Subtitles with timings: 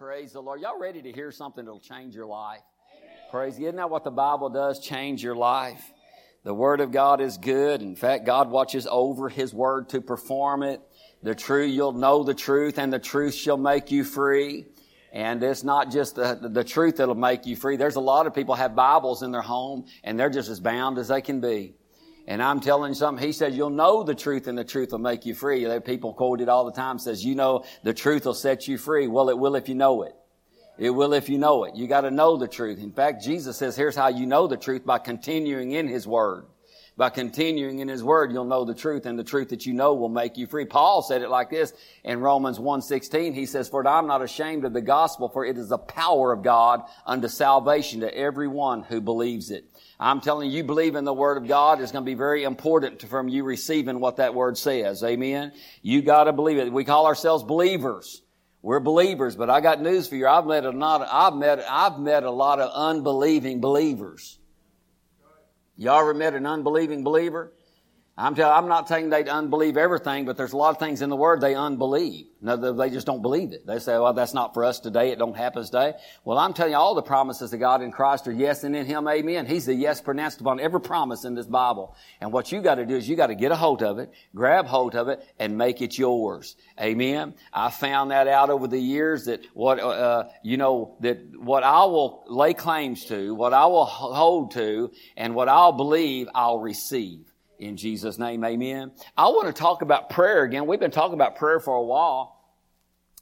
[0.00, 0.62] Praise the Lord.
[0.62, 2.62] Y'all ready to hear something that'll change your life?
[3.30, 3.58] Praise.
[3.58, 4.80] Isn't that what the Bible does?
[4.80, 5.92] Change your life.
[6.42, 7.82] The Word of God is good.
[7.82, 10.80] In fact, God watches over His Word to perform it.
[11.22, 14.64] The truth, you'll know the truth and the truth shall make you free.
[15.12, 17.76] And it's not just the, the truth that'll make you free.
[17.76, 20.96] There's a lot of people have Bibles in their home and they're just as bound
[20.96, 21.74] as they can be.
[22.26, 24.98] And I'm telling you something, he says, you'll know the truth and the truth will
[24.98, 25.66] make you free.
[25.80, 29.08] People quote it all the time, says, you know, the truth will set you free.
[29.08, 30.14] Well, it will if you know it.
[30.78, 31.74] It will if you know it.
[31.74, 32.78] You gotta know the truth.
[32.78, 36.46] In fact, Jesus says, here's how you know the truth by continuing in His Word.
[36.96, 39.94] By continuing in His Word, you'll know the truth, and the truth that you know
[39.94, 40.66] will make you free.
[40.66, 41.72] Paul said it like this
[42.04, 43.34] in Romans 1.16.
[43.34, 46.42] He says, For I'm not ashamed of the gospel, for it is the power of
[46.42, 49.64] God unto salvation to everyone who believes it.
[50.02, 52.44] I'm telling you, you believe in the Word of God is going to be very
[52.44, 55.04] important from you receiving what that Word says.
[55.04, 55.52] Amen?
[55.82, 56.72] You gotta believe it.
[56.72, 58.22] We call ourselves believers.
[58.62, 60.26] We're believers, but I got news for you.
[60.26, 64.38] I've met a lot, I've met, I've met a lot of unbelieving believers.
[65.76, 67.52] Y'all ever met an unbelieving believer?
[68.20, 71.08] I'm telling, I'm not saying they unbelieve everything, but there's a lot of things in
[71.08, 72.26] the Word they unbelieve.
[72.42, 73.66] No, they just don't believe it.
[73.66, 75.10] They say, well, that's not for us today.
[75.10, 75.94] It don't happen today.
[76.24, 78.84] Well, I'm telling you, all the promises of God in Christ are yes and in
[78.84, 79.46] Him, amen.
[79.46, 81.96] He's the yes pronounced upon every promise in this Bible.
[82.20, 84.12] And what you got to do is you got to get a hold of it,
[84.34, 86.56] grab hold of it, and make it yours.
[86.78, 87.34] Amen.
[87.54, 91.84] I found that out over the years that what, uh, you know, that what I
[91.84, 97.29] will lay claims to, what I will hold to, and what I'll believe, I'll receive
[97.60, 98.42] in Jesus' name.
[98.42, 98.90] Amen.
[99.16, 100.66] I want to talk about prayer again.
[100.66, 102.36] We've been talking about prayer for a while.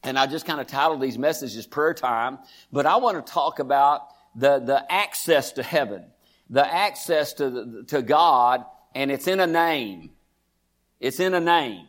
[0.04, 2.38] And I just kind of titled these messages prayer time,
[2.72, 4.02] but I want to talk about
[4.36, 6.04] the, the access to heaven,
[6.48, 8.64] the access to, to God,
[8.94, 10.10] and it's in a name.
[11.00, 11.86] It's in a name.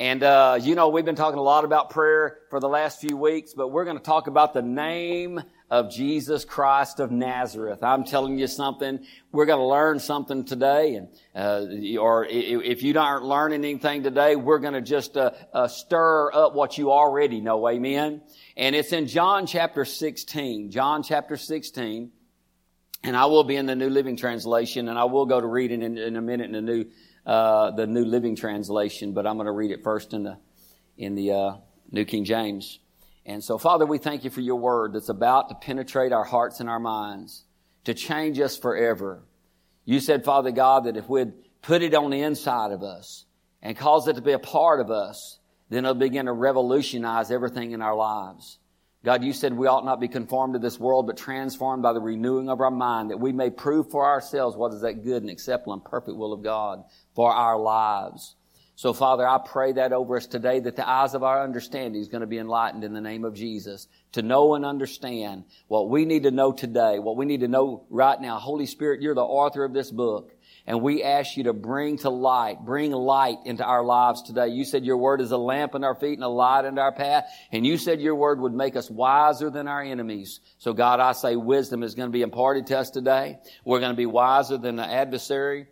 [0.00, 3.16] And, uh, you know, we've been talking a lot about prayer for the last few
[3.16, 7.82] weeks, but we're going to talk about the name of Jesus Christ of Nazareth.
[7.82, 9.00] I'm telling you something.
[9.32, 14.36] We're going to learn something today, and uh, or if you aren't learning anything today,
[14.36, 17.68] we're going to just uh, uh, stir up what you already know.
[17.68, 18.22] Amen.
[18.56, 20.70] And it's in John chapter 16.
[20.70, 22.12] John chapter 16.
[23.04, 25.70] And I will be in the New Living Translation, and I will go to read
[25.70, 26.86] it in, in a minute in the New,
[27.24, 30.38] uh, the New Living Translation, but I'm going to read it first in the,
[30.96, 31.52] in the uh,
[31.92, 32.80] New King James.
[33.28, 36.60] And so, Father, we thank you for your word that's about to penetrate our hearts
[36.60, 37.44] and our minds,
[37.84, 39.22] to change us forever.
[39.84, 43.26] You said, Father God, that if we'd put it on the inside of us
[43.60, 47.72] and cause it to be a part of us, then it'll begin to revolutionize everything
[47.72, 48.58] in our lives.
[49.04, 52.00] God, you said we ought not be conformed to this world, but transformed by the
[52.00, 55.30] renewing of our mind, that we may prove for ourselves what is that good and
[55.30, 56.82] acceptable and perfect will of God
[57.14, 58.36] for our lives.
[58.78, 62.06] So, Father, I pray that over us today that the eyes of our understanding is
[62.06, 66.04] going to be enlightened in the name of Jesus to know and understand what we
[66.04, 68.38] need to know today, what we need to know right now.
[68.38, 70.32] Holy Spirit, you're the author of this book.
[70.64, 74.46] And we ask you to bring to light, bring light into our lives today.
[74.46, 76.92] You said your word is a lamp in our feet and a light in our
[76.92, 77.24] path.
[77.50, 80.38] And you said your word would make us wiser than our enemies.
[80.58, 83.40] So God, I say wisdom is going to be imparted to us today.
[83.64, 85.66] We're going to be wiser than the adversary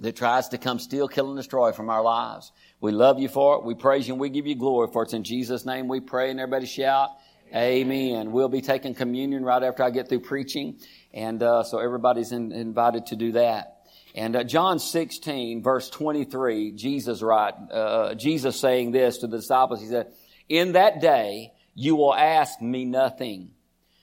[0.00, 2.52] that tries to come steal, kill, and destroy from our lives.
[2.80, 3.64] We love you for it.
[3.64, 5.06] We praise you and we give you glory for it.
[5.06, 7.10] It's in Jesus' name we pray and everybody shout,
[7.54, 8.32] Amen.
[8.32, 10.78] We'll be taking communion right after I get through preaching.
[11.14, 13.78] And uh, so everybody's in, invited to do that.
[14.14, 19.80] And uh, John 16, verse 23, Jesus right, uh, Jesus saying this to the disciples,
[19.80, 20.12] he said,
[20.48, 23.52] In that day you will ask me nothing.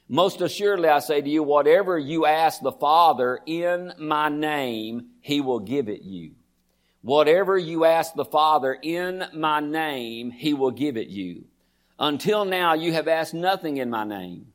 [0.07, 5.41] Most assuredly I say to you, whatever you ask the Father in my name, He
[5.41, 6.31] will give it you.
[7.01, 11.45] Whatever you ask the Father in my name, He will give it you.
[11.97, 14.47] Until now you have asked nothing in my name.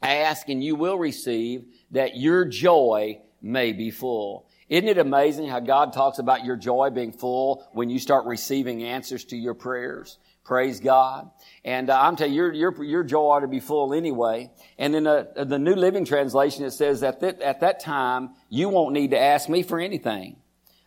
[0.00, 4.46] Ask and you will receive that your joy may be full.
[4.68, 8.82] Isn't it amazing how God talks about your joy being full when you start receiving
[8.82, 10.18] answers to your prayers?
[10.44, 11.30] Praise God.
[11.64, 14.50] And uh, I'm telling you, your, your, your joy ought to be full anyway.
[14.78, 18.68] And in the, the New Living Translation, it says that th- at that time, you
[18.68, 20.36] won't need to ask me for anything.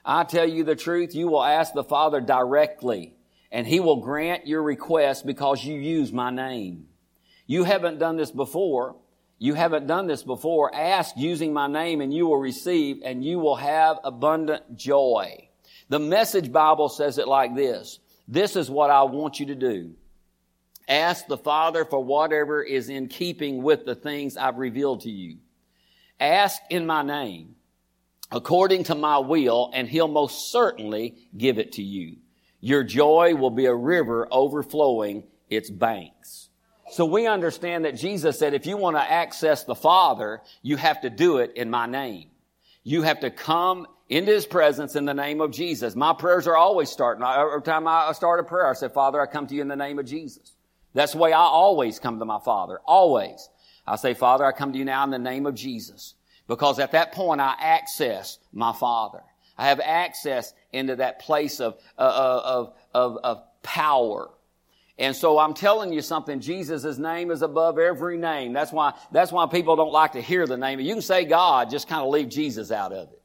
[0.06, 3.16] I tell you the truth, you will ask the Father directly,
[3.52, 6.88] and He will grant your request because you use my name.
[7.48, 8.96] You haven't done this before.
[9.40, 10.74] You haven't done this before.
[10.74, 15.48] Ask using my name and you will receive and you will have abundant joy.
[15.90, 18.00] The message Bible says it like this.
[18.28, 19.94] This is what I want you to do.
[20.88, 25.38] Ask the Father for whatever is in keeping with the things I've revealed to you.
[26.20, 27.56] Ask in my name,
[28.32, 32.18] according to my will, and He'll most certainly give it to you.
[32.60, 36.50] Your joy will be a river overflowing its banks.
[36.92, 41.02] So we understand that Jesus said, if you want to access the Father, you have
[41.02, 42.30] to do it in my name.
[42.84, 45.96] You have to come into His presence in the name of Jesus.
[45.96, 47.24] My prayers are always starting.
[47.24, 49.76] Every time I start a prayer, I say, Father, I come to you in the
[49.76, 50.54] name of Jesus.
[50.94, 52.80] That's the way I always come to my Father.
[52.86, 53.50] Always.
[53.86, 56.16] I say, Father, I come to you now in the name of Jesus.
[56.48, 59.22] Because at that point, I access my Father.
[59.58, 64.30] I have access into that place of, uh, uh of, of, of power.
[65.00, 68.54] And so I'm telling you something, Jesus' name is above every name.
[68.54, 70.80] That's why, that's why people don't like to hear the name.
[70.80, 73.22] You can say God, just kind of leave Jesus out of it.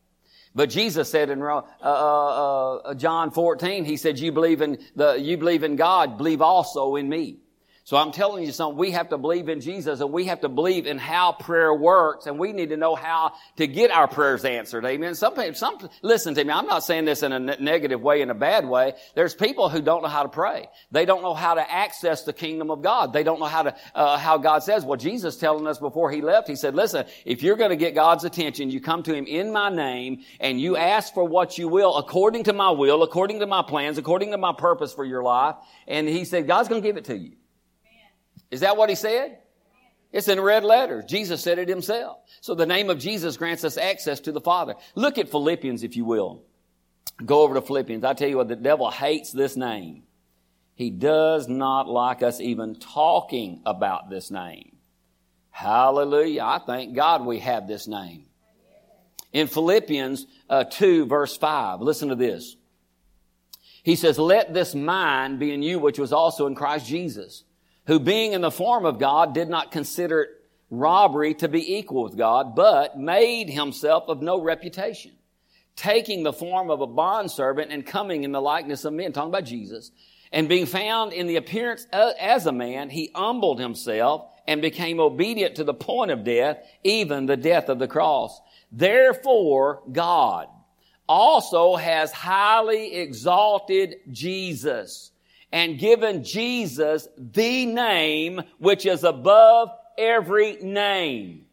[0.54, 5.14] But Jesus said in uh, uh, uh, John 14, He said, you believe in the,
[5.14, 7.38] you believe in God, believe also in me.
[7.84, 10.49] So I'm telling you something, we have to believe in Jesus and we have to
[10.49, 14.44] believe in how prayer works and we need to know how to get our prayers
[14.44, 14.84] answered.
[14.84, 15.17] Amen.
[15.17, 18.31] Some, people, some, listen to me, I'm not saying this in a negative way, in
[18.31, 18.94] a bad way.
[19.17, 20.69] There's people who don't know how to pray.
[20.93, 23.12] They don't know how to access the kingdom of God.
[23.12, 24.85] They don't know how to, uh, how God says.
[24.85, 27.96] Well, Jesus telling us before he left, he said, listen, if you're going to get
[27.96, 31.67] God's attention, you come to him in my name and you ask for what you
[31.67, 35.25] will according to my will, according to my plans, according to my purpose for your
[35.25, 35.56] life.
[35.88, 37.32] And he said, God's going to give it to you.
[38.52, 39.38] Is that what he said?
[40.12, 41.06] It's in red letters.
[41.06, 42.19] Jesus said it himself.
[42.43, 44.75] So the name of Jesus grants us access to the Father.
[44.94, 46.43] Look at Philippians, if you will.
[47.25, 48.04] Go over to Philippians.
[48.04, 50.02] I tell you what, the devil hates this name.
[50.75, 54.76] He does not like us even talking about this name.
[55.50, 56.43] Hallelujah.
[56.43, 58.26] I thank God we have this name.
[59.32, 62.54] In Philippians uh, 2, verse 5, listen to this.
[63.82, 67.44] He says, Let this mind be in you, which was also in Christ Jesus
[67.87, 70.29] who being in the form of God did not consider
[70.70, 75.12] robbery to be equal with God, but made himself of no reputation,
[75.76, 79.44] taking the form of a bondservant and coming in the likeness of men, talking about
[79.44, 79.90] Jesus,
[80.32, 85.56] and being found in the appearance as a man, he humbled himself and became obedient
[85.56, 88.40] to the point of death, even the death of the cross.
[88.73, 90.49] Therefore, God
[91.06, 95.12] also has highly exalted Jesus
[95.52, 101.44] and given Jesus the name which is above every name.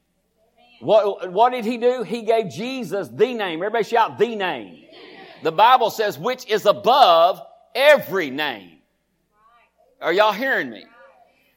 [0.79, 2.03] What, what did he do?
[2.03, 3.59] He gave Jesus the name.
[3.59, 4.85] Everybody shout the name.
[5.43, 7.41] The Bible says which is above
[7.75, 8.77] every name.
[10.01, 10.85] Are y'all hearing me?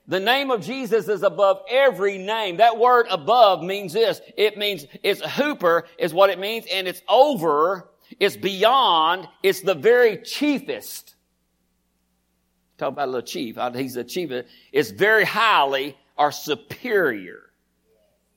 [0.09, 2.57] The name of Jesus is above every name.
[2.57, 4.21] That word above means this.
[4.37, 9.75] It means, it's huper is what it means, and it's over, it's beyond, it's the
[9.75, 11.12] very chiefest.
[12.83, 13.59] Talk about a little chief.
[13.59, 14.33] Uh, he's a chief.
[14.73, 17.39] It's very highly or superior.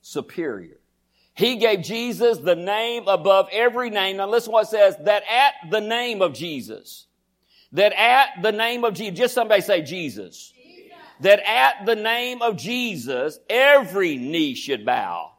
[0.02, 0.76] Superior.
[1.34, 4.18] He gave Jesus the name above every name.
[4.18, 7.06] Now listen what it says, that at the name of Jesus,
[7.72, 10.52] that at the name of Jesus, just somebody say Jesus.
[10.54, 10.96] Jesus.
[11.22, 15.32] That at the name of Jesus, every knee should bow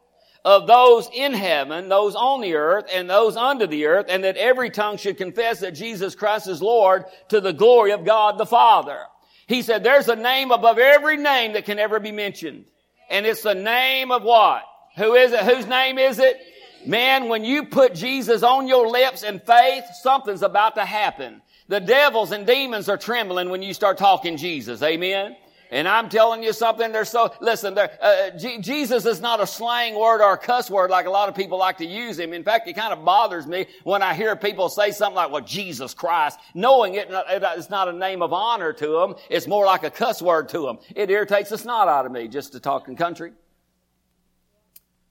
[0.44, 4.36] of those in heaven, those on the earth, and those under the earth, and that
[4.36, 8.46] every tongue should confess that Jesus Christ is Lord to the glory of God the
[8.46, 9.00] Father.
[9.46, 12.66] He said, there's a name above every name that can ever be mentioned.
[13.10, 14.62] And it's the name of what?
[14.96, 15.40] Who is it?
[15.40, 16.38] Whose name is it?
[16.86, 21.40] Man, when you put Jesus on your lips in faith, something's about to happen.
[21.68, 24.82] The devils and demons are trembling when you start talking Jesus.
[24.82, 25.36] Amen.
[25.70, 29.94] And I'm telling you something, there's so, listen, uh, G- Jesus is not a slang
[29.98, 32.32] word or a cuss word like a lot of people like to use him.
[32.32, 35.44] In fact, it kind of bothers me when I hear people say something like, well,
[35.44, 39.14] Jesus Christ, knowing it, it's not a name of honor to them.
[39.28, 40.78] It's more like a cuss word to them.
[40.96, 43.32] It irritates the snot out of me just to talk in country.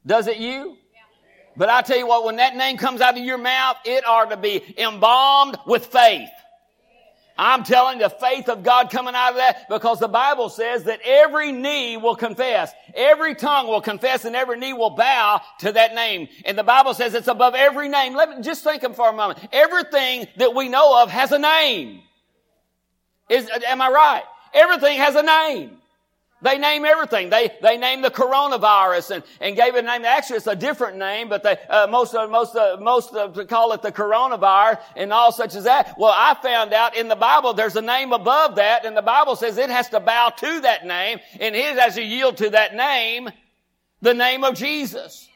[0.05, 0.77] Does it you?
[1.55, 4.29] But I tell you what, when that name comes out of your mouth, it ought
[4.29, 6.29] to be embalmed with faith.
[7.37, 11.01] I'm telling the faith of God coming out of that because the Bible says that
[11.03, 15.93] every knee will confess, every tongue will confess, and every knee will bow to that
[15.93, 16.27] name.
[16.45, 18.15] And the Bible says it's above every name.
[18.15, 19.39] Let me just think of for a moment.
[19.51, 22.01] Everything that we know of has a name.
[23.29, 24.23] Is, am I right?
[24.53, 25.77] Everything has a name.
[26.41, 27.31] They name everything.
[27.31, 30.05] They, they name the coronavirus and, and gave it a name.
[30.05, 33.73] Actually, it's a different name, but they, uh, most, uh, most, uh, most uh, call
[33.73, 35.95] it the coronavirus and all such as that.
[35.97, 39.35] Well, I found out in the Bible there's a name above that and the Bible
[39.35, 42.75] says it has to bow to that name and it has to yield to that
[42.75, 43.29] name,
[44.03, 45.27] the name of Jesus.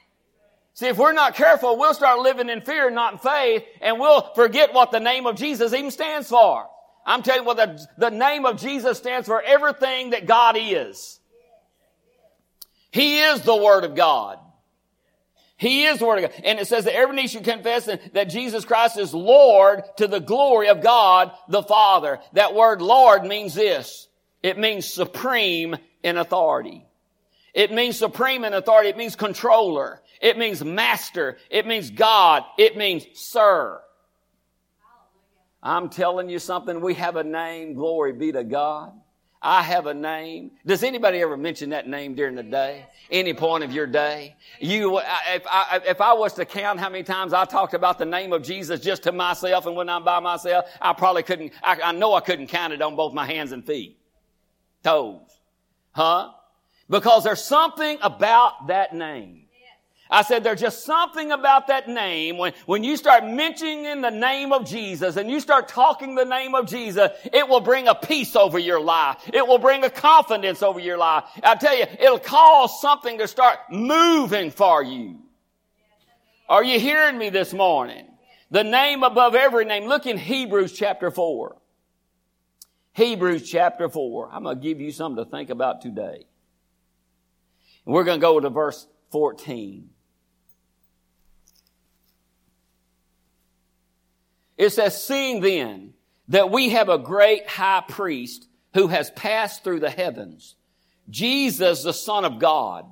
[0.76, 4.34] See, if we're not careful, we'll start living in fear, not in faith, and we'll
[4.36, 6.68] forget what the name of Jesus even stands for.
[7.06, 11.20] I'm telling you what the, the name of Jesus stands for everything that God is.
[12.92, 14.38] He is the Word of God.
[15.58, 16.42] He is the Word of God.
[16.44, 20.20] And it says that every knee should confess that Jesus Christ is Lord to the
[20.20, 22.20] glory of God the Father.
[22.34, 24.08] That word Lord means this.
[24.44, 26.86] It means supreme in authority.
[27.54, 28.90] It means supreme in authority.
[28.90, 30.02] It means controller.
[30.22, 31.38] It means master.
[31.50, 32.44] It means God.
[32.58, 33.82] It means sir.
[35.64, 36.82] I'm telling you something.
[36.82, 37.74] We have a name.
[37.74, 38.94] Glory be to God.
[39.44, 40.52] I have a name.
[40.68, 42.86] Does anybody ever mention that name during the day?
[43.10, 44.36] Any point of your day?
[44.60, 48.06] You, if I, if I was to count how many times I talked about the
[48.06, 51.80] name of Jesus just to myself and when I'm by myself, I probably couldn't, I,
[51.86, 53.98] I know I couldn't count it on both my hands and feet.
[54.84, 55.22] Toes.
[55.92, 56.32] Huh?
[56.88, 59.41] Because there's something about that name.
[60.12, 64.52] I said there's just something about that name when, when you start mentioning the name
[64.52, 68.36] of Jesus and you start talking the name of Jesus, it will bring a peace
[68.36, 69.18] over your life.
[69.34, 71.24] It will bring a confidence over your life.
[71.42, 75.22] I tell you, it'll cause something to start moving for you.
[76.50, 78.06] Are you hearing me this morning?
[78.50, 79.86] The name above every name.
[79.86, 81.56] Look in Hebrews chapter 4.
[82.92, 84.30] Hebrews chapter 4.
[84.30, 86.26] I'm going to give you something to think about today.
[87.86, 89.90] We're going to go to verse 14.
[94.58, 95.94] It says, seeing then
[96.28, 100.56] that we have a great high priest who has passed through the heavens,
[101.10, 102.86] Jesus, the Son of God,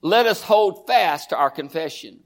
[0.00, 2.20] let us hold fast to our confession.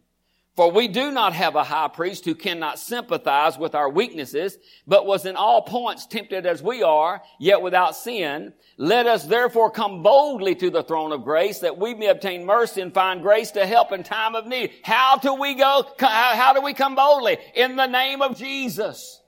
[0.60, 5.06] For we do not have a high priest who cannot sympathize with our weaknesses, but
[5.06, 8.52] was in all points tempted as we are, yet without sin.
[8.76, 12.82] Let us therefore come boldly to the throne of grace that we may obtain mercy
[12.82, 14.72] and find grace to help in time of need.
[14.82, 15.86] How do we go?
[15.98, 17.38] How do we come boldly?
[17.54, 19.22] In the name of Jesus.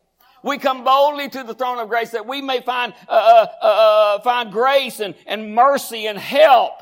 [0.45, 3.67] We come boldly to the throne of grace that we may find, uh, uh, uh,
[3.67, 6.75] uh find grace and, and mercy and help.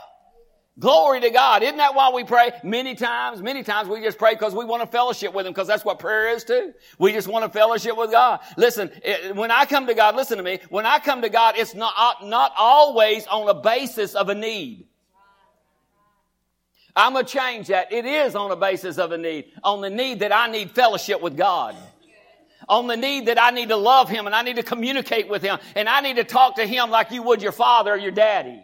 [0.81, 1.63] Glory to God.
[1.63, 2.53] Isn't that why we pray?
[2.65, 5.69] Many times, many times we just pray because we want to fellowship with Him because
[5.69, 6.73] that's what prayer is too.
[6.99, 8.41] We just want to fellowship with God.
[8.57, 11.57] Listen, eh, when I come to God, listen to me, when I come to God,
[11.59, 14.87] it's not, uh, not always on a basis of a need.
[16.97, 17.93] I'm going to change that.
[17.93, 19.53] It is on a basis of a need.
[19.63, 21.77] On the need that I need fellowship with God
[22.69, 25.43] on the need that I need to love him and I need to communicate with
[25.43, 28.13] him and I need to talk to him like you would your father or your
[28.13, 28.63] daddy.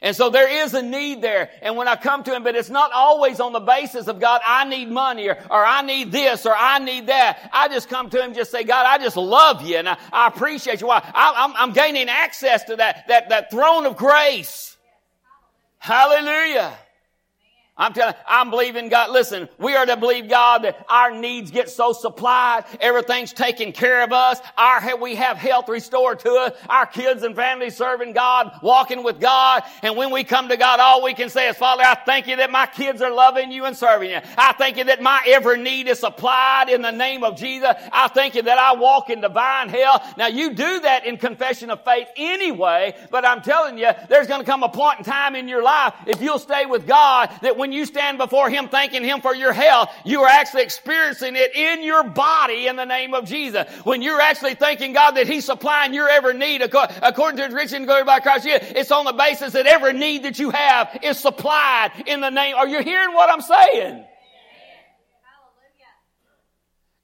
[0.00, 1.50] And so there is a need there.
[1.60, 4.40] And when I come to Him, but it's not always on the basis of God,
[4.44, 7.50] I need money or, or I need this or I need that.
[7.52, 10.28] I just come to Him just say, God, I just love you and I, I
[10.28, 10.86] appreciate you.
[10.86, 10.98] Why?
[10.98, 14.76] I, I'm, I'm gaining access to that, that, that throne of grace.
[15.78, 16.76] Hallelujah.
[17.78, 19.10] I'm telling, I'm believing God.
[19.10, 22.64] Listen, we are to believe God that our needs get so supplied.
[22.80, 24.40] Everything's taken care of us.
[24.56, 26.52] Our, we have health restored to us.
[26.68, 29.62] Our kids and family serving God, walking with God.
[29.82, 32.36] And when we come to God, all we can say is, Father, I thank you
[32.36, 34.20] that my kids are loving you and serving you.
[34.36, 37.70] I thank you that my every need is supplied in the name of Jesus.
[37.92, 40.16] I thank you that I walk in divine health.
[40.16, 44.40] Now you do that in confession of faith anyway, but I'm telling you, there's going
[44.40, 47.56] to come a point in time in your life, if you'll stay with God, that
[47.56, 51.36] when when you stand before Him thanking Him for your health, you are actually experiencing
[51.36, 53.68] it in your body in the name of Jesus.
[53.84, 57.74] When you're actually thanking God that He's supplying your every need according to His riches
[57.74, 61.18] and glory by Christ it's on the basis that every need that you have is
[61.18, 62.56] supplied in the name.
[62.56, 64.04] Are you hearing what I'm saying?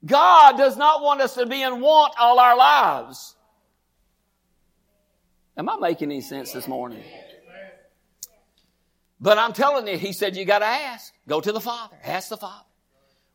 [0.03, 3.35] God does not want us to be in want all our lives.
[5.57, 7.03] Am I making any sense this morning?
[9.19, 11.13] But I'm telling you, he said, you got to ask.
[11.27, 11.95] Go to the Father.
[12.03, 12.65] Ask the Father.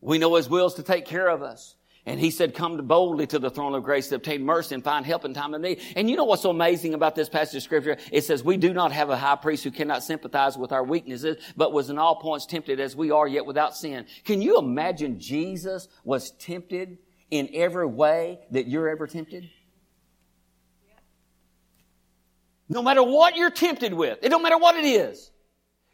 [0.00, 1.76] We know his will is to take care of us.
[2.06, 5.04] And he said, come boldly to the throne of grace to obtain mercy and find
[5.04, 5.80] help in time of need.
[5.94, 7.98] And you know what's so amazing about this passage of scripture?
[8.10, 11.36] It says, we do not have a high priest who cannot sympathize with our weaknesses,
[11.56, 14.06] but was in all points tempted as we are, yet without sin.
[14.24, 16.98] Can you imagine Jesus was tempted
[17.30, 19.50] in every way that you're ever tempted?
[22.68, 25.30] No matter what you're tempted with, it don't matter what it is.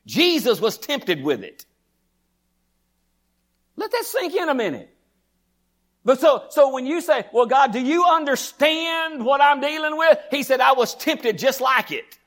[0.07, 1.67] Jesus was tempted with it.
[3.77, 4.97] Let that sink in a minute.
[6.05, 10.19] But so, so when you say, well, God, do you understand what I'm dealing with?
[10.31, 12.19] He said, I was tempted just like it.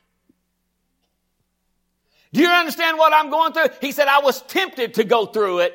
[2.33, 3.69] Do you understand what I'm going through?
[3.81, 5.73] He said, I was tempted to go through it.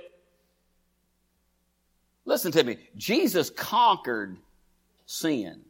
[2.27, 2.77] Listen to me.
[2.97, 4.37] Jesus conquered
[5.07, 5.63] sin.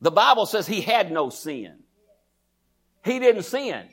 [0.00, 1.74] The Bible says he had no sin.
[3.04, 3.88] He didn't sin.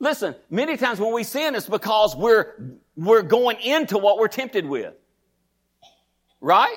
[0.00, 2.54] Listen, many times when we sin, it's because we're,
[2.96, 4.94] we're going into what we're tempted with.
[6.40, 6.76] Right?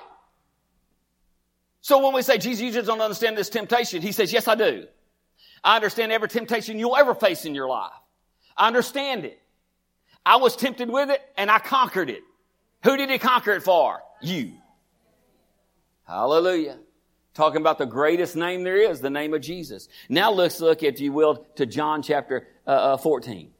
[1.80, 4.56] So when we say, Jesus, you just don't understand this temptation, he says, yes, I
[4.56, 4.86] do.
[5.64, 7.94] I understand every temptation you'll ever face in your life.
[8.58, 9.40] I understand it.
[10.26, 12.22] I was tempted with it and I conquered it.
[12.84, 14.02] Who did he conquer it for?
[14.22, 14.52] You.
[16.06, 16.78] Hallelujah.
[17.34, 19.88] Talking about the greatest name there is, the name of Jesus.
[20.10, 23.52] Now let's look, if you will, to John chapter uh, uh, 14.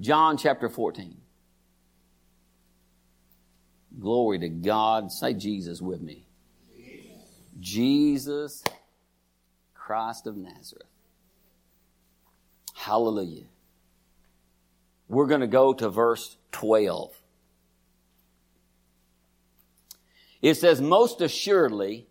[0.00, 1.16] John chapter 14.
[4.00, 5.12] Glory to God.
[5.12, 6.26] Say Jesus with me.
[7.60, 8.64] Jesus
[9.74, 10.86] Christ of Nazareth.
[12.74, 13.44] Hallelujah.
[15.08, 17.12] We're going to go to verse 12.
[20.40, 22.08] It says, Most assuredly,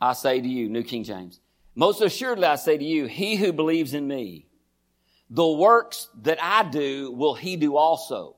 [0.00, 1.40] I say to you, New King James,
[1.78, 4.46] most assuredly I say to you, he who believes in me,
[5.30, 8.34] the works that I do will he do also.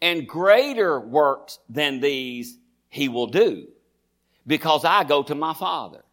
[0.00, 2.56] And greater works than these
[2.88, 3.66] he will do
[4.46, 6.04] because I go to my Father.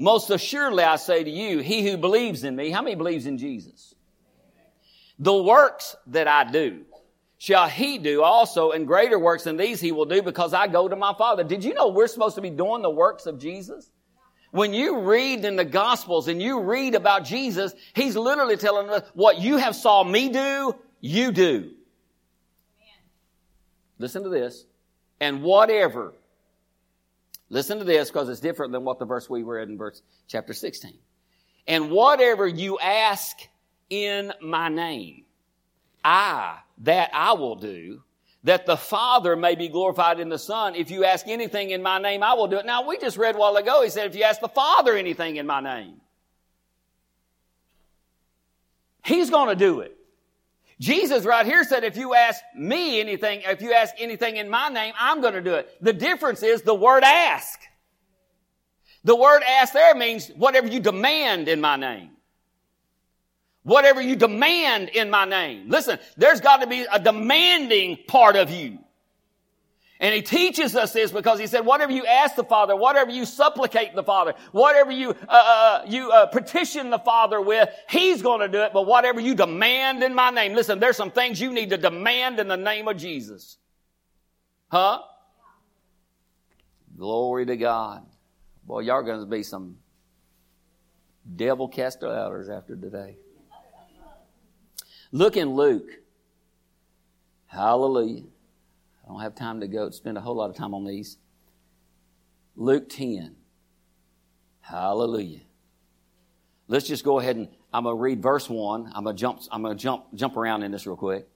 [0.00, 3.36] Most assuredly I say to you, he who believes in me, how many believes in
[3.36, 3.94] Jesus?
[5.18, 6.86] The works that I do
[7.36, 10.88] shall he do also, and greater works than these he will do because I go
[10.88, 11.44] to my Father.
[11.44, 13.90] Did you know we're supposed to be doing the works of Jesus?
[14.50, 19.02] When you read in the Gospels and you read about Jesus, he's literally telling us
[19.14, 21.72] what you have saw me do, you do.
[23.98, 24.66] Listen to this.
[25.20, 26.12] And whatever
[27.48, 30.52] Listen to this because it's different than what the verse we read in verse chapter
[30.52, 30.94] 16.
[31.68, 33.36] And whatever you ask
[33.88, 35.24] in my name,
[36.04, 38.02] I, that I will do,
[38.44, 40.74] that the Father may be glorified in the Son.
[40.74, 42.66] If you ask anything in my name, I will do it.
[42.66, 45.36] Now, we just read a while ago, he said, if you ask the Father anything
[45.36, 46.00] in my name,
[49.04, 49.96] he's going to do it.
[50.78, 54.68] Jesus right here said, if you ask me anything, if you ask anything in my
[54.68, 55.70] name, I'm going to do it.
[55.80, 57.58] The difference is the word ask.
[59.02, 62.10] The word ask there means whatever you demand in my name.
[63.66, 65.68] Whatever you demand in my name.
[65.68, 68.78] Listen, there's got to be a demanding part of you.
[69.98, 73.24] And he teaches us this because he said, whatever you ask the Father, whatever you
[73.24, 78.38] supplicate the Father, whatever you, uh, uh, you uh, petition the Father with, he's going
[78.38, 78.72] to do it.
[78.72, 82.38] But whatever you demand in my name, listen, there's some things you need to demand
[82.38, 83.58] in the name of Jesus.
[84.68, 85.00] Huh?
[86.96, 88.06] Glory to God.
[88.64, 89.78] Boy, y'all going to be some
[91.34, 93.16] devil cast outers after today.
[95.16, 95.88] Look in Luke.
[97.46, 98.24] Hallelujah.
[99.02, 101.16] I don't have time to go spend a whole lot of time on these.
[102.54, 103.34] Luke 10.
[104.60, 105.40] Hallelujah.
[106.68, 108.92] Let's just go ahead and I'm going to read verse 1.
[108.94, 111.26] I'm going to jump I'm to jump jump around in this real quick.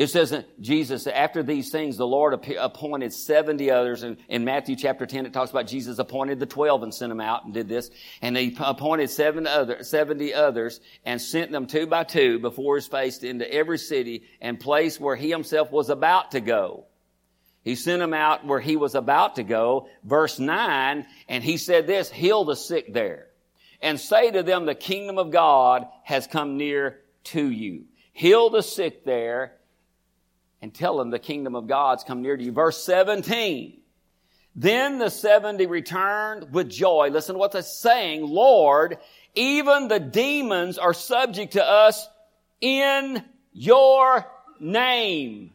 [0.00, 4.02] It says that Jesus, after these things, the Lord appointed 70 others.
[4.02, 7.20] And in Matthew chapter 10, it talks about Jesus appointed the 12 and sent them
[7.20, 7.90] out and did this.
[8.22, 12.86] And he appointed seven other, 70 others and sent them two by two before his
[12.86, 16.86] face into every city and place where he himself was about to go.
[17.62, 19.86] He sent them out where he was about to go.
[20.02, 23.26] Verse 9, and he said this, heal the sick there.
[23.82, 27.84] And say to them, the kingdom of God has come near to you.
[28.14, 29.56] Heal the sick there
[30.62, 32.52] and tell them the kingdom of God's come near to you.
[32.52, 33.80] Verse 17.
[34.56, 37.08] Then the 70 returned with joy.
[37.10, 38.26] Listen to what they're saying.
[38.26, 38.98] Lord,
[39.34, 42.08] even the demons are subject to us
[42.60, 44.26] in your
[44.58, 45.52] name.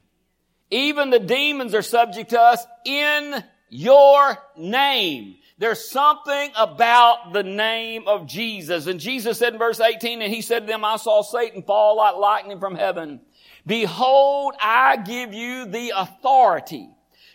[0.71, 5.35] Even the demons are subject to us in your name.
[5.57, 8.87] There's something about the name of Jesus.
[8.87, 11.95] And Jesus said in verse 18, and he said to them, I saw Satan fall
[11.97, 13.21] like lightning from heaven.
[13.65, 16.89] Behold, I give you the authority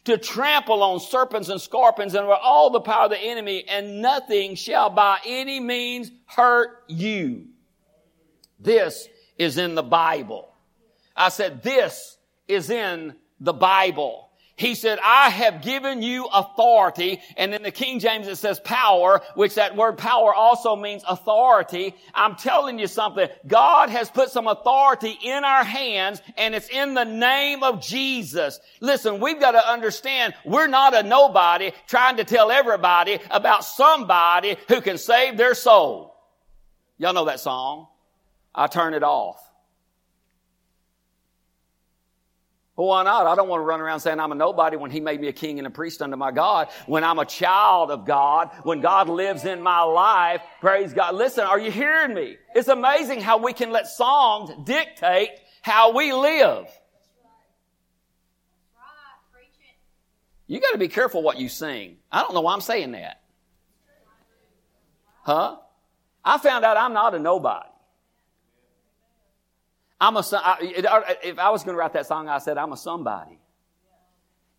[0.04, 4.00] to trample on serpents and scorpions and over all the power of the enemy, and
[4.00, 7.46] nothing shall by any means hurt you.
[8.58, 10.54] This is in the Bible.
[11.16, 12.16] I said, this
[12.48, 14.29] is in the Bible.
[14.60, 17.22] He said, I have given you authority.
[17.38, 21.94] And in the King James it says power, which that word power also means authority.
[22.12, 23.26] I'm telling you something.
[23.46, 28.60] God has put some authority in our hands and it's in the name of Jesus.
[28.80, 34.58] Listen, we've got to understand we're not a nobody trying to tell everybody about somebody
[34.68, 36.14] who can save their soul.
[36.98, 37.86] Y'all know that song.
[38.54, 39.42] I turn it off.
[42.74, 43.26] Why not?
[43.26, 45.32] I don't want to run around saying I'm a nobody when He made me a
[45.32, 46.68] king and a priest unto my God.
[46.86, 51.14] When I'm a child of God, when God lives in my life, praise God.
[51.14, 52.36] Listen, are you hearing me?
[52.54, 55.30] It's amazing how we can let songs dictate
[55.62, 56.66] how we live.
[60.46, 61.98] You got to be careful what you sing.
[62.10, 63.20] I don't know why I'm saying that.
[65.22, 65.58] Huh?
[66.24, 67.69] I found out I'm not a nobody.
[70.00, 70.42] I'm a son.
[70.60, 73.38] if I was going to write that song, I said, I'm a somebody.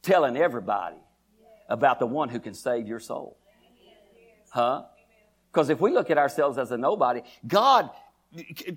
[0.04, 0.97] Telling everybody
[1.67, 3.38] about the one who can save your soul.
[4.49, 4.84] Huh?
[5.51, 7.89] Because if we look at ourselves as a nobody, God,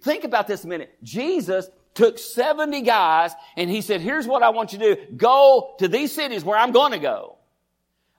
[0.01, 0.97] think about this a minute.
[1.03, 5.17] Jesus took 70 guys and he said, here's what I want you to do.
[5.17, 7.34] Go to these cities where I'm going to go.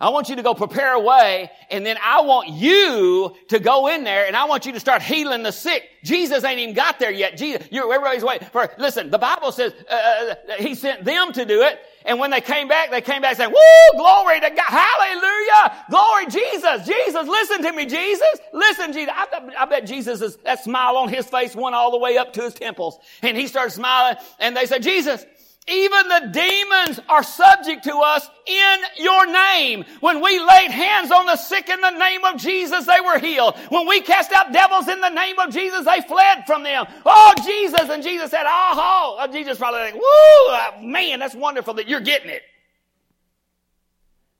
[0.05, 3.87] I want you to go prepare a way, and then I want you to go
[3.87, 5.81] in there, and I want you to start healing the sick.
[6.03, 7.37] Jesus ain't even got there yet.
[7.37, 8.71] Jesus, you're, everybody's waiting for.
[8.77, 12.39] Listen, the Bible says uh, uh, He sent them to do it, and when they
[12.39, 17.63] came back, they came back saying, "Woo, glory to God, Hallelujah, glory, Jesus, Jesus, listen
[17.63, 19.25] to me, Jesus, listen, Jesus." I,
[19.57, 22.43] I bet Jesus is that smile on his face went all the way up to
[22.43, 25.25] his temples, and he started smiling, and they said, "Jesus."
[25.67, 29.83] Even the demons are subject to us in your name.
[29.99, 33.57] When we laid hands on the sick in the name of Jesus, they were healed.
[33.69, 36.85] When we cast out devils in the name of Jesus, they fled from them.
[37.03, 37.89] Oh, Jesus.
[37.89, 39.27] And Jesus said, oh, oh.
[39.31, 42.43] Jesus probably like, woo, uh, man, that's wonderful that you're getting it.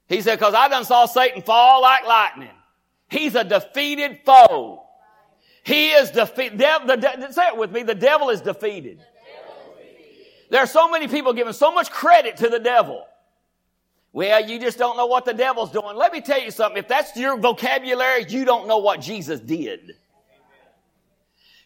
[0.07, 2.49] He said, cause I done saw Satan fall like lightning.
[3.09, 4.83] He's a defeated foe.
[5.63, 6.59] He is defeated.
[6.61, 7.81] say it with me.
[7.81, 9.01] The devil is defeated.
[10.49, 13.05] There are so many people giving so much credit to the devil.
[14.13, 15.95] Well, you just don't know what the devil's doing.
[15.95, 16.77] Let me tell you something.
[16.77, 19.97] If that's your vocabulary, you don't know what Jesus did.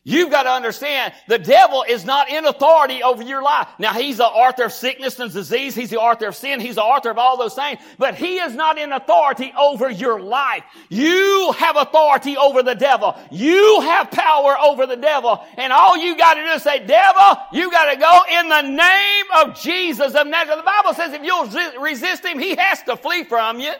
[0.09, 3.67] You've got to understand the devil is not in authority over your life.
[3.77, 5.75] Now he's the author of sickness and disease.
[5.75, 6.59] He's the author of sin.
[6.59, 10.19] He's the author of all those things, but he is not in authority over your
[10.19, 10.63] life.
[10.89, 13.15] You have authority over the devil.
[13.29, 15.45] You have power over the devil.
[15.57, 18.61] And all you got to do is say, devil, you got to go in the
[18.63, 20.57] name of Jesus of Nazareth.
[20.57, 23.73] The Bible says if you'll resist him, he has to flee from you.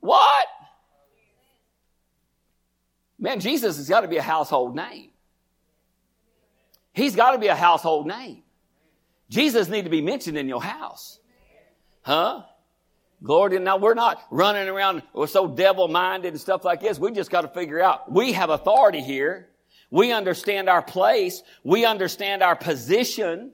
[0.00, 0.46] What?
[3.18, 5.10] Man, Jesus has got to be a household name.
[6.92, 8.42] He's got to be a household name.
[9.28, 11.18] Jesus need to be mentioned in your house.
[12.02, 12.42] Huh?
[13.22, 16.98] Glory now we're not running around, we're so devil minded and stuff like this.
[16.98, 19.48] We just got to figure out we have authority here.
[19.90, 21.42] We understand our place.
[21.64, 23.52] We understand our position.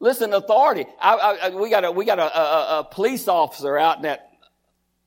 [0.00, 0.86] Listen, authority.
[1.00, 4.32] I, I, we got a we got a, a, a police officer out that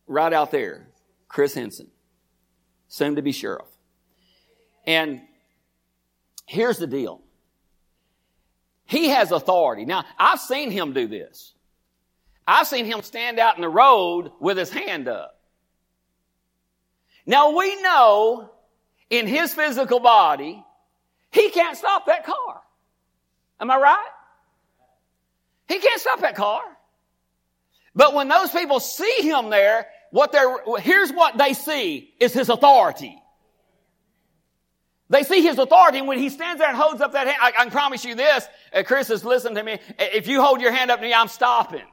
[0.07, 0.87] right out there,
[1.27, 1.91] Chris Henson
[2.89, 3.67] soon to be sheriff.
[4.85, 5.21] And
[6.45, 7.21] here's the deal.
[8.85, 9.85] He has authority.
[9.85, 11.53] Now, I've seen him do this.
[12.47, 15.39] I've seen him stand out in the road with his hand up.
[17.27, 18.49] Now we know
[19.11, 20.63] in his physical body,
[21.31, 22.61] he can't stop that car.
[23.59, 24.09] Am I right?
[25.67, 26.63] He can't stop that car.
[27.93, 32.49] But when those people see him there, what they're, here's what they see is his
[32.49, 33.21] authority.
[35.09, 37.47] They see his authority, and when he stands there and holds up that hand, I,
[37.47, 40.71] I can promise you this, uh, Chris has listened to me, if you hold your
[40.71, 41.85] hand up to me, I'm stopping.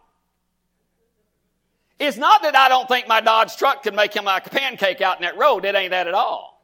[1.99, 5.01] It's not that I don't think my Dodge truck can make him like a pancake
[5.01, 5.65] out in that road.
[5.65, 6.63] It ain't that at all.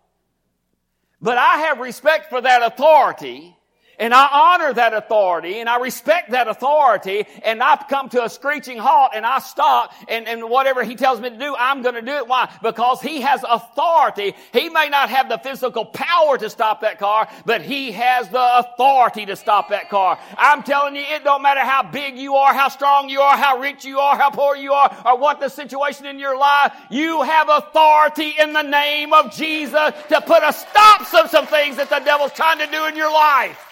[1.22, 3.56] But I have respect for that authority
[3.98, 8.28] and I honor that authority and I respect that authority and I come to a
[8.28, 11.94] screeching halt and I stop and, and whatever he tells me to do, I'm going
[11.94, 12.26] to do it.
[12.26, 12.50] Why?
[12.62, 14.34] Because he has authority.
[14.52, 18.58] He may not have the physical power to stop that car, but he has the
[18.58, 20.18] authority to stop that car.
[20.36, 23.58] I'm telling you, it don't matter how big you are, how strong you are, how
[23.58, 26.72] rich you are, how poor you are, or what the situation in your life.
[26.90, 31.76] You have authority in the name of Jesus to put a stop to some things
[31.76, 33.71] that the devil's trying to do in your life.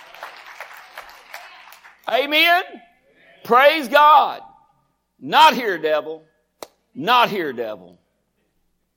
[2.08, 2.62] Amen?
[3.44, 4.40] Praise God.
[5.18, 6.24] Not here, devil.
[6.94, 7.98] Not here, devil.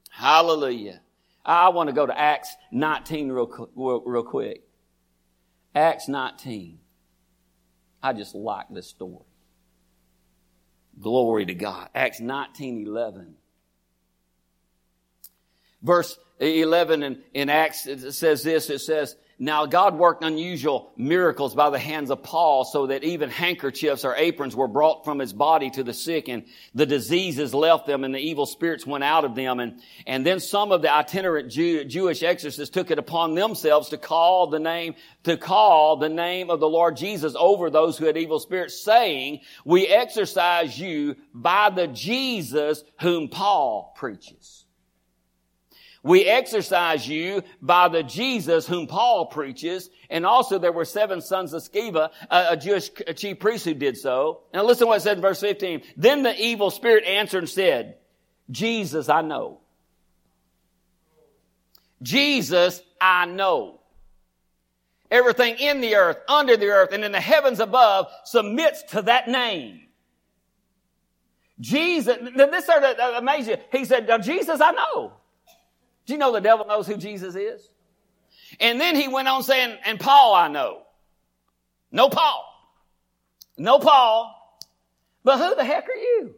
[0.09, 1.01] Hallelujah.
[1.45, 4.63] I want to go to Acts 19 real, real, real quick.
[5.75, 6.79] Acts 19.
[8.01, 9.25] I just like this story.
[10.99, 11.89] Glory to God.
[11.95, 13.35] Acts 19, 11.
[15.81, 21.55] Verse 11 in, in Acts, it says this, it says, now God worked unusual miracles
[21.55, 25.33] by the hands of Paul so that even handkerchiefs or aprons were brought from his
[25.33, 29.25] body to the sick and the diseases left them and the evil spirits went out
[29.25, 29.59] of them.
[29.59, 33.97] And, and then some of the itinerant Jew, Jewish exorcists took it upon themselves to
[33.97, 34.93] call the name,
[35.23, 39.41] to call the name of the Lord Jesus over those who had evil spirits saying,
[39.65, 44.62] we exorcise you by the Jesus whom Paul preaches.
[46.03, 49.89] We exercise you by the Jesus whom Paul preaches.
[50.09, 54.41] And also there were seven sons of Sceva, a, Jewish chief priest who did so.
[54.53, 55.81] Now listen to what it said in verse 15.
[55.95, 57.97] Then the evil spirit answered and said,
[58.51, 59.61] Jesus I know.
[62.01, 63.79] Jesus I know.
[65.09, 69.29] Everything in the earth, under the earth, and in the heavens above submits to that
[69.29, 69.81] name.
[71.61, 73.57] Jesus, this sort of uh, amazes you.
[73.71, 75.13] He said, Jesus, I know.
[76.05, 77.69] Do you know the devil knows who Jesus is?
[78.59, 80.83] And then he went on saying, and Paul I know.
[81.91, 82.45] No Paul.
[83.57, 84.35] No Paul.
[85.23, 86.35] But who the heck are you?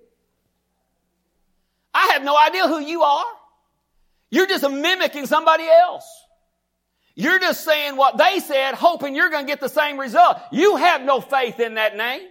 [1.94, 3.26] I have no idea who you are.
[4.30, 6.06] You're just mimicking somebody else.
[7.16, 10.38] You're just saying what they said, hoping you're going to get the same result.
[10.52, 12.28] You have no faith in that name.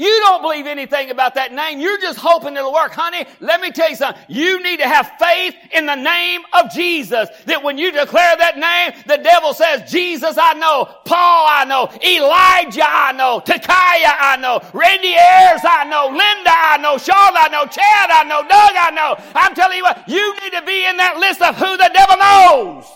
[0.00, 1.78] You don't believe anything about that name.
[1.78, 2.92] You're just hoping it'll work.
[2.92, 4.22] Honey, let me tell you something.
[4.28, 7.28] You need to have faith in the name of Jesus.
[7.44, 11.90] That when you declare that name, the devil says, Jesus I know, Paul I know,
[12.02, 17.48] Elijah I know, Takaya I know, Randy Ayers I know, Linda I know, Charlotte I
[17.48, 19.16] know, Chad I know, Doug I know.
[19.34, 22.16] I'm telling you what, you need to be in that list of who the devil
[22.16, 22.86] knows.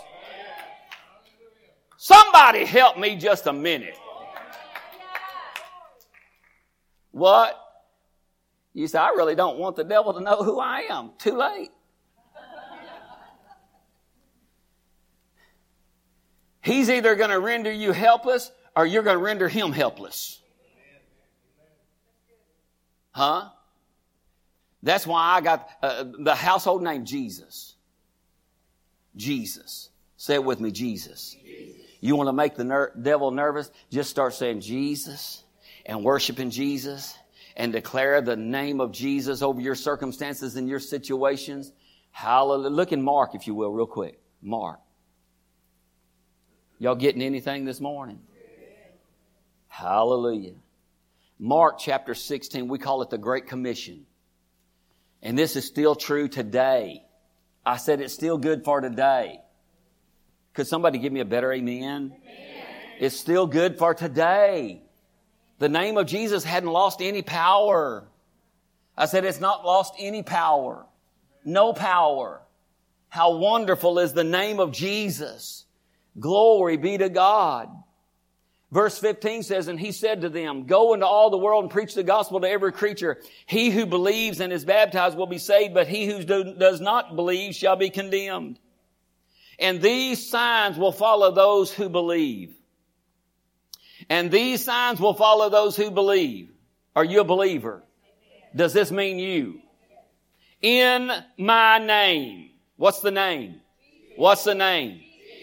[1.98, 3.98] Somebody help me just a minute.
[7.14, 7.56] What?
[8.72, 11.12] You say, I really don't want the devil to know who I am.
[11.16, 11.70] Too late.
[16.60, 20.40] He's either going to render you helpless or you're going to render him helpless.
[23.12, 23.50] Huh?
[24.82, 27.76] That's why I got uh, the household name Jesus.
[29.14, 29.90] Jesus.
[30.16, 31.36] Say it with me, Jesus.
[31.44, 31.80] Jesus.
[32.00, 33.70] You want to make the ner- devil nervous?
[33.88, 35.43] Just start saying Jesus
[35.86, 37.16] and worshiping Jesus
[37.56, 41.72] and declare the name of Jesus over your circumstances and your situations.
[42.10, 42.70] Hallelujah.
[42.70, 44.20] Look in Mark, if you will, real quick.
[44.42, 44.80] Mark.
[46.78, 48.20] Y'all getting anything this morning?
[49.68, 50.54] Hallelujah.
[51.38, 54.06] Mark chapter 16, we call it the Great Commission.
[55.22, 57.02] And this is still true today.
[57.66, 59.40] I said it's still good for today.
[60.52, 62.14] Could somebody give me a better amen?
[62.22, 62.66] amen?
[63.00, 64.83] It's still good for today.
[65.64, 68.06] The name of Jesus hadn't lost any power.
[68.98, 70.84] I said it's not lost any power.
[71.42, 72.42] No power.
[73.08, 75.64] How wonderful is the name of Jesus.
[76.20, 77.70] Glory be to God.
[78.72, 81.94] Verse 15 says, And he said to them, Go into all the world and preach
[81.94, 83.16] the gospel to every creature.
[83.46, 87.16] He who believes and is baptized will be saved, but he who do, does not
[87.16, 88.60] believe shall be condemned.
[89.58, 92.54] And these signs will follow those who believe.
[94.08, 96.50] And these signs will follow those who believe.
[96.96, 97.82] Are you a believer?
[98.54, 99.60] Does this mean you?
[100.62, 102.50] In my name.
[102.76, 103.60] What's the name?
[104.16, 105.00] What's the name?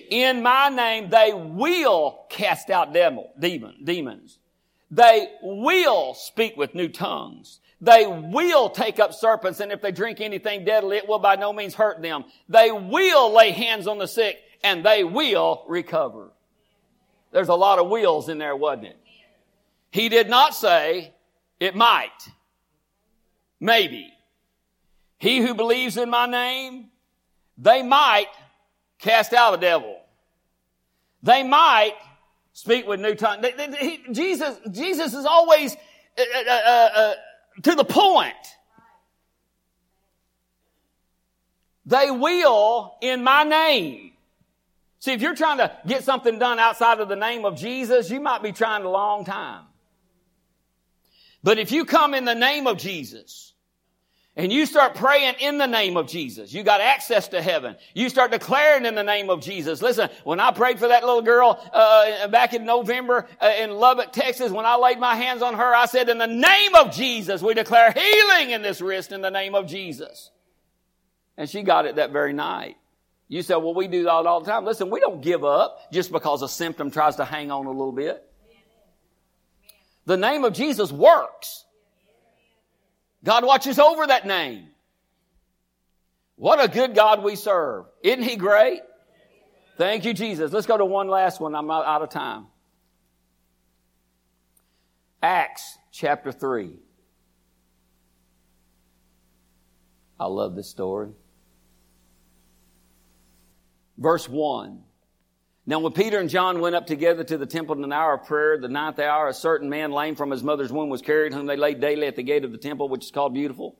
[0.10, 4.40] In my name, they will cast out devil, demon, demons.
[4.90, 7.60] They will speak with new tongues.
[7.80, 11.54] They will take up serpents, and if they drink anything deadly, it will by no
[11.54, 12.26] means hurt them.
[12.50, 16.32] They will lay hands on the sick, and they will recover.
[17.32, 18.98] There's a lot of wheels in there, wasn't it?
[19.92, 21.14] He did not say,
[21.60, 22.10] it might.
[23.60, 24.12] Maybe.
[25.18, 26.90] He who believes in my name,
[27.58, 28.28] they might
[29.00, 29.98] cast out a devil.
[31.24, 31.96] They might
[32.54, 33.44] speak with new tongue.
[34.12, 35.76] Jesus, Jesus is always
[36.18, 37.14] uh, uh, uh, uh,
[37.64, 38.34] to the point.
[41.86, 44.11] They will in my name.
[45.02, 48.20] See, if you're trying to get something done outside of the name of Jesus, you
[48.20, 49.66] might be trying a long time.
[51.44, 53.52] But if you come in the name of Jesus,
[54.36, 56.54] and you start praying in the name of Jesus.
[56.54, 57.76] You got access to heaven.
[57.94, 59.82] You start declaring in the name of Jesus.
[59.82, 64.14] Listen, when I prayed for that little girl uh, back in November uh, in Lubbock,
[64.14, 67.42] Texas, when I laid my hands on her, I said, "In the name of Jesus,
[67.42, 70.32] we declare healing in this wrist in the name of Jesus."
[71.36, 72.78] And she got it that very night.
[73.32, 74.66] You say, well, we do that all the time.
[74.66, 77.94] Listen, we don't give up just because a symptom tries to hang on a little
[77.94, 78.22] bit.
[80.06, 81.64] The name of Jesus works.
[83.24, 84.68] God watches over that name.
[86.36, 87.86] What a good God we serve.
[88.04, 88.82] Isn't he great?
[89.78, 90.52] Thank you, Jesus.
[90.52, 91.56] Let's go to one last one.
[91.56, 92.48] I'm out of time.
[95.24, 96.74] Acts chapter 3.
[100.20, 101.12] I love this story.
[104.02, 104.82] Verse 1.
[105.68, 108.26] Now when Peter and John went up together to the temple in an hour of
[108.26, 111.46] prayer, the ninth hour, a certain man lame from his mother's womb was carried, whom
[111.46, 113.78] they laid daily at the gate of the temple, which is called Beautiful,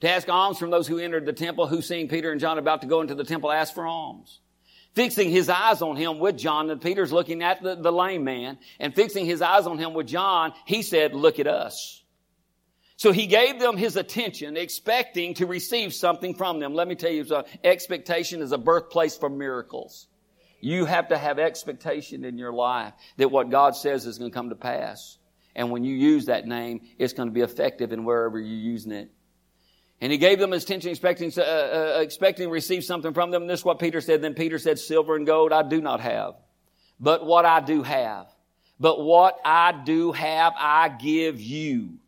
[0.00, 2.80] to ask alms from those who entered the temple, who seeing Peter and John about
[2.80, 4.40] to go into the temple asked for alms.
[4.94, 8.56] Fixing his eyes on him with John, and Peter's looking at the, the lame man,
[8.80, 12.02] and fixing his eyes on him with John, he said, look at us.
[12.98, 16.74] So he gave them his attention, expecting to receive something from them.
[16.74, 17.24] Let me tell you,
[17.62, 20.08] expectation is a birthplace for miracles.
[20.60, 24.34] You have to have expectation in your life that what God says is going to
[24.34, 25.16] come to pass.
[25.54, 28.90] And when you use that name, it's going to be effective in wherever you're using
[28.90, 29.12] it.
[30.00, 33.42] And he gave them his attention, expecting, uh, uh, expecting to receive something from them.
[33.42, 34.22] And this is what Peter said.
[34.22, 36.34] Then Peter said, silver and gold I do not have,
[36.98, 38.26] but what I do have.
[38.80, 41.98] But what I do have, I give you.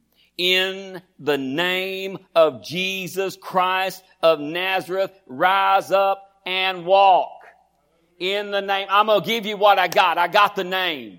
[0.41, 7.43] In the name of Jesus Christ of Nazareth, rise up and walk.
[8.19, 10.17] In the name, I'm going to give you what I got.
[10.17, 11.19] I got the name.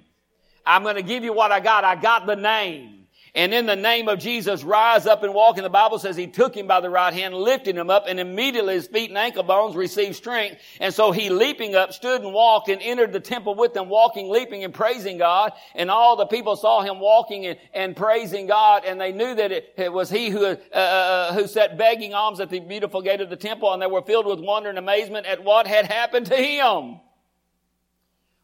[0.65, 1.83] I'm going to give you what I got.
[1.83, 3.00] I got the name.
[3.33, 5.55] And in the name of Jesus, rise up and walk.
[5.55, 8.19] And the Bible says he took him by the right hand, lifted him up, and
[8.19, 10.59] immediately his feet and ankle bones received strength.
[10.81, 14.29] And so he leaping up, stood and walked and entered the temple with them, walking,
[14.29, 15.53] leaping and praising God.
[15.75, 18.83] And all the people saw him walking and, and praising God.
[18.83, 22.13] And they knew that it, it was he who, uh, uh, uh who sat begging
[22.13, 23.71] alms at the beautiful gate of the temple.
[23.71, 26.99] And they were filled with wonder and amazement at what had happened to him.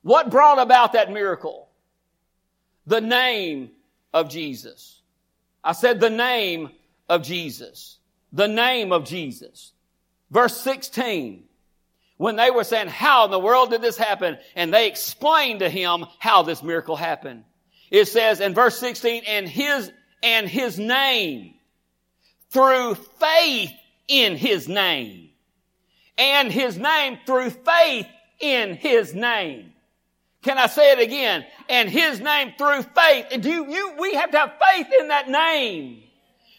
[0.02, 1.68] What brought about that miracle?
[2.86, 3.72] The name
[4.20, 5.02] of Jesus.
[5.64, 6.70] I said the name
[7.10, 7.98] of Jesus.
[8.34, 9.74] The name of Jesus.
[10.32, 11.44] Verse 16.
[12.18, 14.38] When they were saying, how in the world did this happen?
[14.56, 17.44] And they explained to him how this miracle happened.
[17.92, 19.92] It says in verse 16, and his,
[20.24, 21.54] and his name,
[22.50, 23.72] through faith
[24.08, 25.30] in his name,
[26.18, 28.08] and his name through faith
[28.40, 29.74] in his name.
[30.48, 31.46] Can I say it again?
[31.68, 33.42] And his name through faith.
[33.42, 36.04] Do you, you, we have to have faith in that name.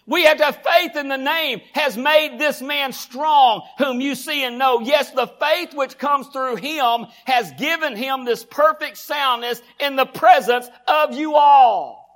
[0.06, 4.14] We have to have faith in the name has made this man strong whom you
[4.14, 4.80] see and know.
[4.80, 10.04] Yes, the faith which comes through him has given him this perfect soundness in the
[10.04, 12.06] presence of you all.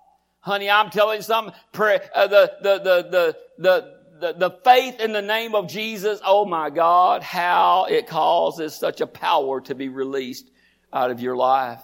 [0.41, 1.55] Honey, I'm telling you something.
[1.75, 6.45] Uh, the, the, the, the, the, the, the faith in the name of Jesus, oh
[6.45, 10.51] my God, how it causes such a power to be released
[10.93, 11.83] out of your life.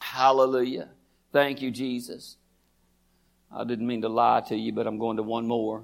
[0.00, 0.88] Hallelujah.
[1.32, 2.36] Thank you, Jesus.
[3.54, 5.82] I didn't mean to lie to you, but I'm going to one more.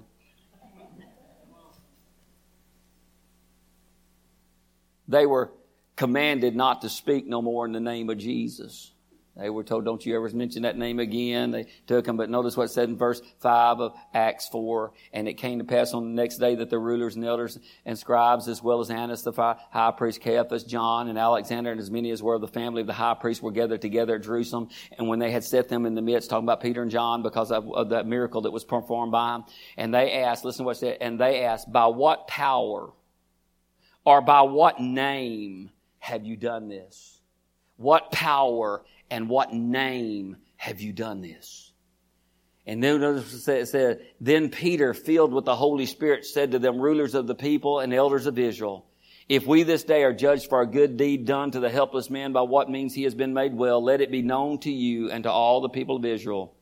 [5.09, 5.53] They were
[5.95, 8.93] commanded not to speak no more in the name of Jesus.
[9.37, 11.51] They were told, don't you ever mention that name again.
[11.51, 14.93] They took him, but notice what it said in verse 5 of Acts 4.
[15.13, 17.99] And it came to pass on the next day that the rulers and elders and
[17.99, 22.11] scribes, as well as Annas the high priest, Caiaphas, John, and Alexander, and as many
[22.13, 24.71] as were of the family of the high priest were gathered together at Jerusalem.
[24.97, 27.53] And when they had set them in the midst, talking about Peter and John because
[27.53, 29.45] of, of that miracle that was performed by them,
[29.77, 32.91] and they asked, listen to what it said, and they asked, by what power
[34.07, 37.21] or by what name have you done this?
[37.77, 41.73] What power and what name have you done this?
[42.67, 46.81] And then notice it said, then Peter, filled with the Holy Spirit, said to them,
[46.81, 48.87] rulers of the people and elders of Israel,
[49.29, 52.33] if we this day are judged for a good deed done to the helpless man
[52.33, 55.25] by what means he has been made well, let it be known to you and
[55.25, 56.55] to all the people of Israel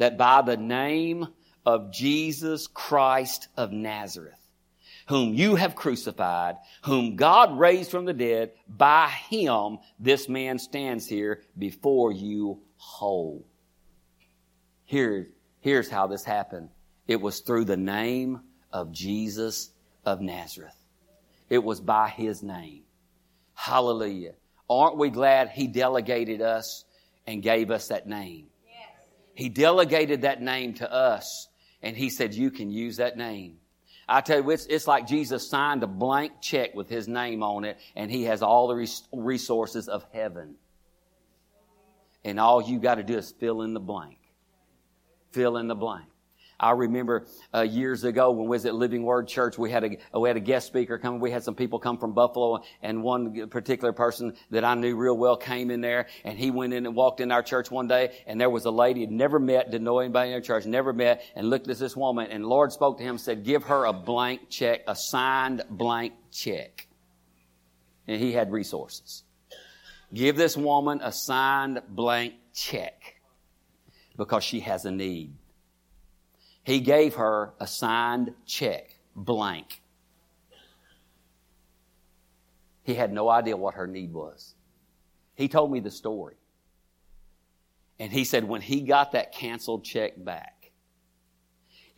[0.00, 1.28] that by the name
[1.66, 4.39] of Jesus Christ of Nazareth,
[5.10, 11.04] whom you have crucified, whom God raised from the dead, by him this man stands
[11.04, 13.44] here before you whole.
[14.84, 16.68] Here, here's how this happened.
[17.08, 18.42] It was through the name
[18.72, 19.72] of Jesus
[20.04, 20.76] of Nazareth.
[21.48, 22.84] It was by his name.
[23.54, 24.34] Hallelujah.
[24.68, 26.84] Aren't we glad he delegated us
[27.26, 28.46] and gave us that name?
[28.64, 28.96] Yes.
[29.34, 31.48] He delegated that name to us
[31.82, 33.59] and he said, you can use that name.
[34.12, 37.64] I tell you, it's, it's like Jesus signed a blank check with his name on
[37.64, 40.56] it, and he has all the resources of heaven.
[42.24, 44.18] And all you got to do is fill in the blank.
[45.30, 46.09] Fill in the blank.
[46.60, 50.18] I remember uh, years ago when we was at Living Word Church, we had a
[50.18, 51.18] we had a guest speaker come.
[51.18, 55.16] We had some people come from Buffalo, and one particular person that I knew real
[55.16, 58.14] well came in there, and he went in and walked in our church one day,
[58.26, 60.66] and there was a lady he had never met, didn't know anybody in our church,
[60.66, 63.86] never met, and looked at this woman, and Lord spoke to him, said, "Give her
[63.86, 66.88] a blank check, a signed blank check,"
[68.06, 69.24] and he had resources.
[70.12, 73.22] Give this woman a signed blank check
[74.18, 75.39] because she has a need.
[76.62, 79.80] He gave her a signed check, blank.
[82.82, 84.54] He had no idea what her need was.
[85.34, 86.36] He told me the story.
[87.98, 90.72] And he said when he got that canceled check back,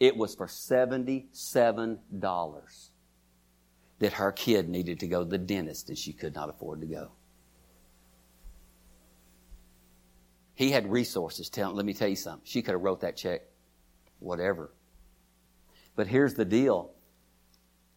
[0.00, 2.88] it was for $77
[4.00, 6.86] that her kid needed to go to the dentist and she could not afford to
[6.86, 7.12] go.
[10.54, 11.48] He had resources.
[11.48, 12.42] Tell, let me tell you something.
[12.44, 13.42] She could have wrote that check
[14.22, 14.72] whatever.
[15.96, 16.92] But here's the deal.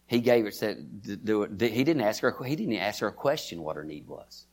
[0.08, 0.88] He gave it, said.
[1.06, 4.46] He didn't ask her, he didn't ask her a question what her need was.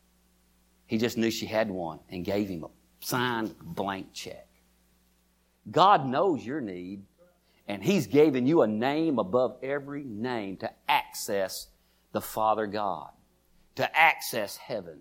[0.86, 2.68] He just knew she had one and gave him a
[3.00, 4.46] signed blank check.
[5.70, 7.04] God knows your need
[7.68, 11.68] And He's given you a name above every name to access
[12.12, 13.10] the Father God,
[13.76, 15.00] to access heaven.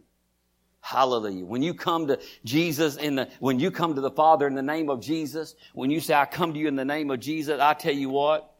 [0.81, 1.45] Hallelujah.
[1.45, 4.63] When you come to Jesus in the, when you come to the Father in the
[4.63, 7.59] name of Jesus, when you say, I come to you in the name of Jesus,
[7.61, 8.51] I tell you what,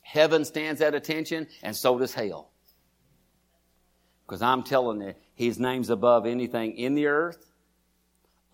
[0.00, 2.50] heaven stands at attention and so does hell.
[4.26, 7.52] Because I'm telling you, His name's above anything in the earth,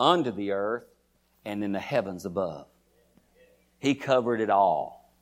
[0.01, 0.85] under the earth,
[1.45, 2.67] and in the heavens above.
[3.79, 5.13] He covered it all.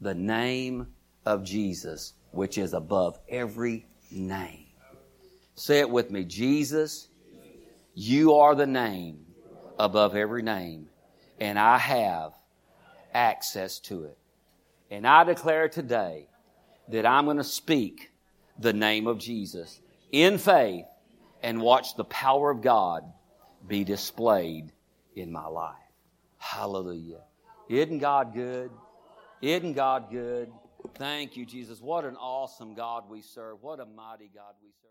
[0.00, 0.88] The name
[1.26, 4.66] of Jesus, which is above every name.
[5.56, 6.24] Say it with me.
[6.24, 7.08] Jesus,
[7.94, 9.24] you are the name
[9.78, 10.88] above every name,
[11.40, 12.32] and I have
[13.12, 14.18] access to it.
[14.90, 16.28] And I declare today
[16.88, 18.10] that I'm going to speak
[18.58, 19.80] the name of Jesus
[20.12, 20.84] in faith
[21.42, 23.04] and watch the power of God
[23.66, 24.72] be displayed
[25.16, 25.74] in my life.
[26.38, 27.22] Hallelujah.
[27.68, 28.70] Isn't God good?
[29.40, 30.52] Isn't God good?
[30.96, 31.80] Thank you, Jesus.
[31.80, 33.62] What an awesome God we serve.
[33.62, 34.90] What a mighty God we serve.